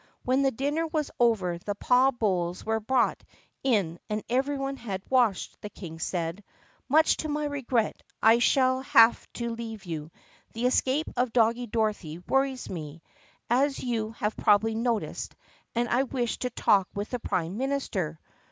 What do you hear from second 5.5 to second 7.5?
the King said: "Much to my